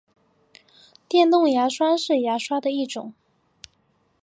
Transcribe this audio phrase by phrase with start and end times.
[1.07, 3.13] 电动牙刷是牙刷的一种。